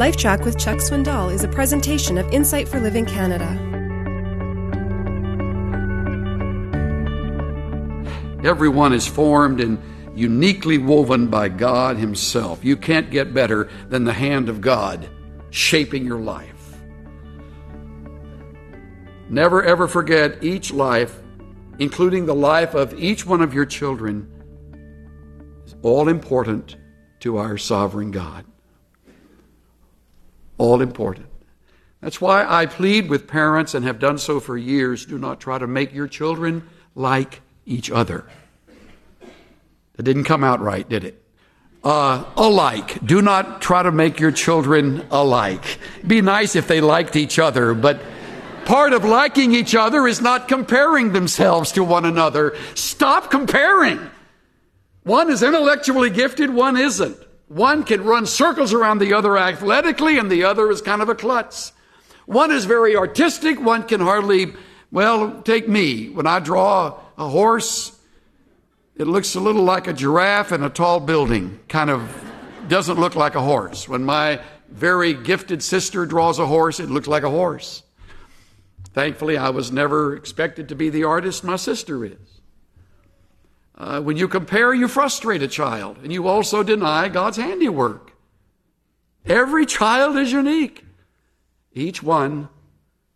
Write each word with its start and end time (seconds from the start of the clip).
LifeTrac 0.00 0.46
with 0.46 0.58
Chuck 0.58 0.78
Swindoll 0.78 1.30
is 1.30 1.44
a 1.44 1.48
presentation 1.48 2.16
of 2.16 2.26
Insight 2.32 2.66
for 2.66 2.80
Living 2.80 3.04
Canada. 3.04 3.44
Everyone 8.42 8.94
is 8.94 9.06
formed 9.06 9.60
and 9.60 9.78
uniquely 10.14 10.78
woven 10.78 11.26
by 11.26 11.50
God 11.50 11.98
Himself. 11.98 12.64
You 12.64 12.78
can't 12.78 13.10
get 13.10 13.34
better 13.34 13.68
than 13.90 14.04
the 14.04 14.14
hand 14.14 14.48
of 14.48 14.62
God 14.62 15.06
shaping 15.50 16.06
your 16.06 16.20
life. 16.20 16.78
Never 19.28 19.62
ever 19.62 19.86
forget 19.86 20.42
each 20.42 20.72
life, 20.72 21.20
including 21.78 22.24
the 22.24 22.34
life 22.34 22.72
of 22.72 22.98
each 22.98 23.26
one 23.26 23.42
of 23.42 23.52
your 23.52 23.66
children, 23.66 24.26
is 25.66 25.76
all 25.82 26.08
important 26.08 26.78
to 27.18 27.36
our 27.36 27.58
sovereign 27.58 28.10
God. 28.10 28.46
All 30.60 30.82
important. 30.82 31.24
That's 32.02 32.20
why 32.20 32.44
I 32.46 32.66
plead 32.66 33.08
with 33.08 33.26
parents 33.26 33.72
and 33.72 33.82
have 33.86 33.98
done 33.98 34.18
so 34.18 34.40
for 34.40 34.58
years 34.58 35.06
do 35.06 35.16
not 35.16 35.40
try 35.40 35.56
to 35.56 35.66
make 35.66 35.94
your 35.94 36.06
children 36.06 36.68
like 36.94 37.40
each 37.64 37.90
other. 37.90 38.26
That 39.96 40.02
didn't 40.02 40.24
come 40.24 40.44
out 40.44 40.60
right, 40.60 40.86
did 40.86 41.02
it? 41.02 41.24
Uh, 41.82 42.26
alike. 42.36 43.02
Do 43.02 43.22
not 43.22 43.62
try 43.62 43.82
to 43.82 43.90
make 43.90 44.20
your 44.20 44.32
children 44.32 45.06
alike. 45.10 45.78
Be 46.06 46.20
nice 46.20 46.54
if 46.54 46.68
they 46.68 46.82
liked 46.82 47.16
each 47.16 47.38
other, 47.38 47.72
but 47.72 47.98
part 48.66 48.92
of 48.92 49.02
liking 49.02 49.54
each 49.54 49.74
other 49.74 50.06
is 50.06 50.20
not 50.20 50.46
comparing 50.46 51.12
themselves 51.12 51.72
to 51.72 51.82
one 51.82 52.04
another. 52.04 52.54
Stop 52.74 53.30
comparing. 53.30 53.98
One 55.04 55.30
is 55.30 55.42
intellectually 55.42 56.10
gifted, 56.10 56.50
one 56.50 56.76
isn't. 56.76 57.16
One 57.50 57.82
can 57.82 58.04
run 58.04 58.26
circles 58.26 58.72
around 58.72 59.00
the 59.00 59.12
other 59.12 59.36
athletically, 59.36 60.18
and 60.18 60.30
the 60.30 60.44
other 60.44 60.70
is 60.70 60.80
kind 60.80 61.02
of 61.02 61.08
a 61.08 61.16
klutz. 61.16 61.72
One 62.26 62.52
is 62.52 62.64
very 62.64 62.94
artistic, 62.94 63.60
one 63.60 63.82
can 63.82 64.00
hardly, 64.00 64.54
well, 64.92 65.42
take 65.42 65.68
me. 65.68 66.10
When 66.10 66.28
I 66.28 66.38
draw 66.38 67.00
a 67.18 67.28
horse, 67.28 67.98
it 68.94 69.08
looks 69.08 69.34
a 69.34 69.40
little 69.40 69.64
like 69.64 69.88
a 69.88 69.92
giraffe 69.92 70.52
in 70.52 70.62
a 70.62 70.70
tall 70.70 71.00
building, 71.00 71.58
kind 71.68 71.90
of 71.90 72.08
doesn't 72.68 73.00
look 73.00 73.16
like 73.16 73.34
a 73.34 73.42
horse. 73.42 73.88
When 73.88 74.04
my 74.04 74.40
very 74.68 75.12
gifted 75.12 75.60
sister 75.60 76.06
draws 76.06 76.38
a 76.38 76.46
horse, 76.46 76.78
it 76.78 76.88
looks 76.88 77.08
like 77.08 77.24
a 77.24 77.30
horse. 77.30 77.82
Thankfully, 78.94 79.36
I 79.36 79.50
was 79.50 79.72
never 79.72 80.14
expected 80.14 80.68
to 80.68 80.76
be 80.76 80.88
the 80.88 81.02
artist 81.02 81.42
my 81.42 81.56
sister 81.56 82.04
is. 82.04 82.29
Uh, 83.80 83.98
when 83.98 84.14
you 84.18 84.28
compare, 84.28 84.74
you 84.74 84.86
frustrate 84.86 85.40
a 85.40 85.48
child, 85.48 85.96
and 86.02 86.12
you 86.12 86.28
also 86.28 86.62
deny 86.62 87.08
God's 87.08 87.38
handiwork. 87.38 88.12
Every 89.24 89.64
child 89.64 90.18
is 90.18 90.30
unique, 90.30 90.84
each 91.72 92.02
one 92.02 92.50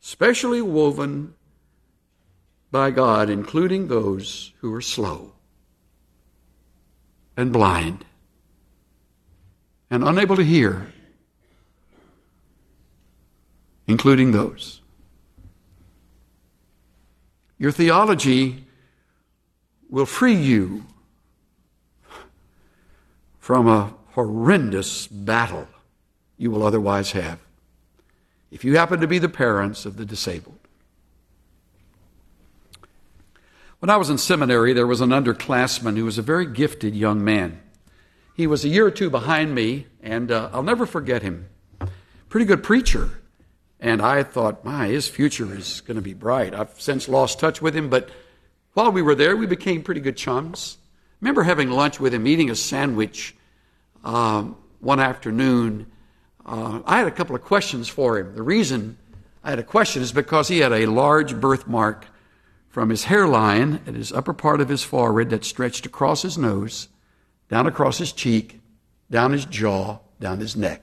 specially 0.00 0.62
woven 0.62 1.34
by 2.70 2.90
God, 2.90 3.28
including 3.28 3.88
those 3.88 4.54
who 4.60 4.72
are 4.72 4.80
slow 4.80 5.34
and 7.36 7.52
blind 7.52 8.06
and 9.90 10.02
unable 10.02 10.36
to 10.36 10.44
hear, 10.44 10.90
including 13.86 14.32
those. 14.32 14.80
Your 17.58 17.70
theology 17.70 18.64
will 19.90 20.06
free 20.06 20.34
you 20.34 20.84
from 23.38 23.68
a 23.68 23.94
horrendous 24.12 25.06
battle 25.06 25.68
you 26.36 26.50
will 26.50 26.62
otherwise 26.62 27.12
have 27.12 27.38
if 28.50 28.64
you 28.64 28.76
happen 28.76 29.00
to 29.00 29.08
be 29.08 29.18
the 29.18 29.28
parents 29.28 29.84
of 29.84 29.96
the 29.96 30.04
disabled. 30.04 30.58
When 33.80 33.90
I 33.90 33.96
was 33.96 34.08
in 34.08 34.16
seminary, 34.16 34.72
there 34.72 34.86
was 34.86 35.00
an 35.00 35.10
underclassman 35.10 35.96
who 35.96 36.04
was 36.04 36.18
a 36.18 36.22
very 36.22 36.46
gifted 36.46 36.94
young 36.94 37.22
man. 37.24 37.60
He 38.34 38.46
was 38.46 38.64
a 38.64 38.68
year 38.68 38.86
or 38.86 38.92
two 38.92 39.10
behind 39.10 39.54
me, 39.54 39.88
and 40.02 40.30
uh, 40.30 40.50
I'll 40.52 40.62
never 40.62 40.86
forget 40.86 41.22
him. 41.22 41.48
Pretty 42.28 42.46
good 42.46 42.62
preacher. 42.62 43.10
And 43.80 44.00
I 44.00 44.22
thought, 44.22 44.64
my, 44.64 44.86
his 44.86 45.08
future 45.08 45.54
is 45.54 45.80
going 45.82 45.96
to 45.96 46.00
be 46.00 46.14
bright. 46.14 46.54
I've 46.54 46.80
since 46.80 47.08
lost 47.08 47.40
touch 47.40 47.60
with 47.60 47.76
him, 47.76 47.90
but 47.90 48.08
while 48.74 48.92
we 48.92 49.02
were 49.02 49.14
there, 49.14 49.36
we 49.36 49.46
became 49.46 49.82
pretty 49.82 50.00
good 50.00 50.16
chums. 50.16 50.78
remember 51.20 51.42
having 51.42 51.70
lunch 51.70 51.98
with 52.00 52.12
him, 52.12 52.26
eating 52.26 52.50
a 52.50 52.56
sandwich 52.56 53.34
um, 54.04 54.56
one 54.80 55.00
afternoon. 55.00 55.86
Uh, 56.44 56.80
I 56.84 56.98
had 56.98 57.06
a 57.06 57.12
couple 57.12 57.34
of 57.34 57.42
questions 57.42 57.88
for 57.88 58.18
him. 58.18 58.34
The 58.34 58.42
reason 58.42 58.98
I 59.42 59.50
had 59.50 59.58
a 59.58 59.64
question 59.64 60.02
is 60.02 60.12
because 60.12 60.48
he 60.48 60.58
had 60.58 60.72
a 60.72 60.86
large 60.86 61.40
birthmark 61.40 62.06
from 62.68 62.90
his 62.90 63.04
hairline 63.04 63.80
at 63.86 63.94
his 63.94 64.12
upper 64.12 64.34
part 64.34 64.60
of 64.60 64.68
his 64.68 64.82
forehead 64.82 65.30
that 65.30 65.44
stretched 65.44 65.86
across 65.86 66.22
his 66.22 66.36
nose, 66.36 66.88
down 67.48 67.68
across 67.68 67.98
his 67.98 68.12
cheek, 68.12 68.60
down 69.10 69.30
his 69.30 69.44
jaw, 69.44 70.00
down 70.18 70.40
his 70.40 70.56
neck. 70.56 70.82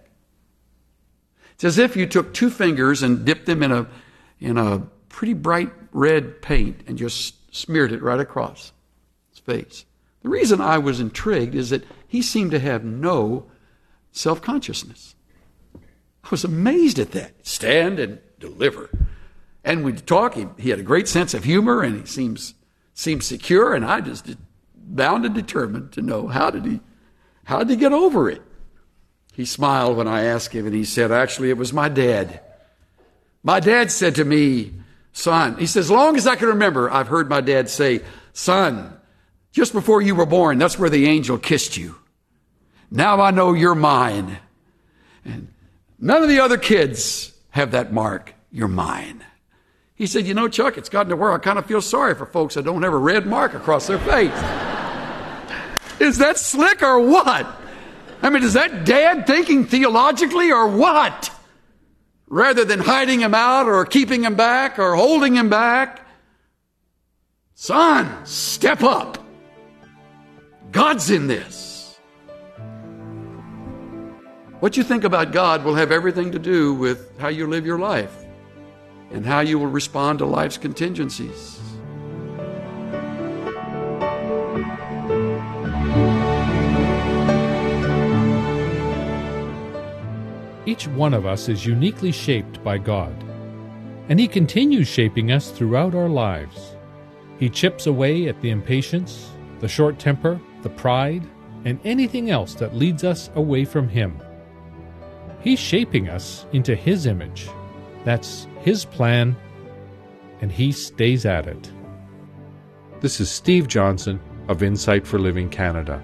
It's 1.56 1.66
as 1.66 1.78
if 1.78 1.97
you 1.97 2.06
took 2.06 2.34
two 2.34 2.50
fingers 2.50 3.03
and 3.03 3.25
dipped 3.25 3.46
them 3.46 3.62
in 3.62 3.72
a, 3.74 3.88
in 4.40 4.57
a 4.57 4.80
pretty 5.09 5.34
bright 5.34 5.72
red 5.91 6.41
paint 6.41 6.81
and 6.88 6.97
just 6.97 7.35
smeared 7.51 7.91
it 7.91 8.01
right 8.01 8.19
across 8.19 8.72
his 9.29 9.39
face. 9.39 9.85
The 10.23 10.29
reason 10.29 10.62
I 10.62 10.78
was 10.78 11.00
intrigued 11.00 11.56
is 11.56 11.69
that 11.69 11.84
he 12.07 12.22
seemed 12.22 12.51
to 12.51 12.59
have 12.59 12.84
no 12.84 13.50
self 14.12 14.41
consciousness. 14.41 15.16
I 16.23 16.28
was 16.29 16.44
amazed 16.44 17.00
at 17.00 17.12
that. 17.12 17.45
Stand 17.45 18.00
and 18.00 18.19
deliver. 18.39 18.89
And 19.63 19.84
we'd 19.84 20.06
talk. 20.07 20.35
He, 20.35 20.47
he 20.57 20.69
had 20.69 20.79
a 20.79 20.84
great 20.84 21.07
sense 21.07 21.34
of 21.34 21.44
humor, 21.44 21.81
and 21.81 22.00
he 22.00 22.06
seems 22.06 22.56
seems 22.94 23.25
secure. 23.25 23.73
And 23.73 23.85
I 23.85 24.01
just 24.01 24.35
bound 24.75 25.25
and 25.25 25.35
determined 25.35 25.91
to 25.94 26.01
know 26.01 26.28
how 26.28 26.50
did 26.50 26.66
he 26.66 26.79
how 27.44 27.59
did 27.59 27.69
he 27.69 27.75
get 27.75 27.94
over 27.94 28.29
it. 28.29 28.41
He 29.33 29.45
smiled 29.45 29.97
when 29.97 30.07
I 30.07 30.23
asked 30.23 30.53
him, 30.53 30.66
and 30.66 30.75
he 30.75 30.83
said, 30.83 31.12
"Actually, 31.12 31.50
it 31.50 31.57
was 31.57 31.73
my 31.73 31.89
dad. 31.89 32.41
My 33.44 33.59
dad 33.59 33.89
said 33.91 34.16
to 34.16 34.25
me, 34.25 34.73
son. 35.14 35.58
He 35.58 35.66
says, 35.66 35.86
as 35.86 35.92
long 35.92 36.16
as 36.16 36.28
I 36.28 36.36
can 36.36 36.50
remember, 36.50 36.90
I've 36.90 37.08
heard 37.08 37.30
my 37.30 37.42
dad 37.42 37.70
say, 37.70 38.02
son." 38.34 38.98
Just 39.52 39.74
before 39.74 40.02
you 40.02 40.16
were 40.16 40.26
born, 40.26 40.58
that's 40.58 40.80
where 40.80 40.90
the 40.90 41.08
angel 41.08 41.38
kissed 41.38 41.76
you. 41.76 41.96
Now 42.90 43.20
I 43.20 43.32
know 43.32 43.54
you're 43.54 43.76
mine. 43.76 44.38
And 45.26 45.50
none 46.00 46.24
of 46.24 46.30
the 46.30 46.40
other 46.40 46.58
kids 46.58 47.34
have 47.50 47.72
that 47.72 47.92
mark. 47.92 48.34
You're 48.52 48.70
mine. 48.70 49.26
He 49.96 50.08
said, 50.08 50.26
You 50.26 50.34
know, 50.34 50.48
Chuck, 50.48 50.78
it's 50.78 50.90
gotten 50.90 51.10
to 51.10 51.16
where 51.16 51.32
I 51.32 51.38
kind 51.38 51.60
of 51.60 51.66
feel 51.66 51.82
sorry 51.82 52.16
for 52.16 52.26
folks 52.26 52.56
that 52.56 52.64
don't 52.64 52.82
have 52.84 52.94
a 52.94 52.98
red 52.98 53.28
mark 53.28 53.54
across 53.54 53.88
their 53.88 54.00
face. 54.00 54.32
Is 56.00 56.18
that 56.18 56.38
slick 56.38 56.82
or 56.82 57.00
what? 57.00 57.46
I 58.24 58.30
mean, 58.30 58.44
is 58.44 58.54
that 58.54 58.86
dad 58.86 59.26
thinking 59.28 59.66
theologically 59.66 60.52
or 60.52 60.68
what? 60.68 61.32
Rather 62.31 62.64
than 62.64 62.80
hiding 62.80 63.19
him 63.19 63.36
out 63.36 63.68
or 63.68 63.86
keeping 63.86 64.24
him 64.24 64.36
back 64.36 64.80
or 64.80 64.96
holding 64.96 65.36
him 65.36 65.50
back. 65.50 66.08
Son, 67.56 68.25
step 68.25 68.84
up. 68.84 69.18
God's 70.72 71.12
in 71.12 71.28
this. 71.28 72.00
What 74.62 74.78
you 74.78 74.84
think 74.84 75.03
about 75.03 75.34
God 75.34 75.66
will 75.66 75.75
have 75.75 75.92
everything 75.92 76.31
to 76.31 76.40
do 76.40 76.74
with 76.74 77.19
how 77.19 77.28
you 77.28 77.47
live 77.47 77.66
your 77.66 77.80
life 77.80 78.16
and 79.12 79.25
how 79.25 79.42
you 79.42 79.59
will 79.59 79.68
respond 79.68 80.19
to 80.19 80.25
life's 80.25 80.58
contingencies. 80.58 81.59
Each 90.66 90.88
one 90.88 91.13
of 91.13 91.25
us 91.25 91.50
is 91.50 91.66
uniquely 91.66 92.12
shaped 92.12 92.63
by 92.63 92.78
God, 92.78 93.13
and 94.10 94.19
He 94.19 94.28
continues 94.28 94.88
shaping 94.88 95.31
us 95.31 95.50
throughout 95.50 95.96
our 95.96 96.10
lives. 96.10 96.75
He 97.40 97.50
chips 97.50 97.88
away 97.88 98.28
at 98.28 98.40
the 98.42 98.52
impatience, 98.52 99.31
the 99.60 99.68
short 99.68 99.98
temper, 99.98 100.40
the 100.62 100.69
pride, 100.69 101.28
and 101.66 101.80
anything 101.84 102.30
else 102.30 102.54
that 102.56 102.75
leads 102.75 103.04
us 103.04 103.31
away 103.36 103.66
from 103.66 103.88
Him. 103.88 104.22
He's 105.42 105.60
shaping 105.60 106.10
us 106.10 106.46
into 106.54 106.75
His 106.75 107.07
image. 107.07 107.50
That's 108.06 108.48
His 108.60 108.86
plan, 108.86 109.36
and 110.42 110.52
He 110.52 110.72
stays 110.72 111.25
at 111.25 111.48
it. 111.48 111.72
This 113.00 113.19
is 113.19 113.31
Steve 113.31 113.68
Johnson 113.68 114.19
of 114.48 114.62
Insight 114.62 115.07
for 115.07 115.18
Living 115.18 115.50
Canada. 115.50 116.04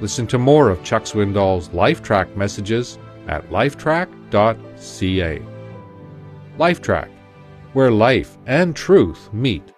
Listen 0.00 0.26
to 0.28 0.38
more 0.38 0.70
of 0.70 0.82
Chuck 0.82 1.02
Swindoll's 1.02 1.68
LifeTrac 1.68 2.34
messages 2.36 2.98
at 3.28 3.48
lifetrac.ca. 3.50 5.42
LifeTrac, 6.58 7.08
where 7.72 7.90
life 7.90 8.38
and 8.46 8.74
truth 8.76 9.32
meet. 9.32 9.72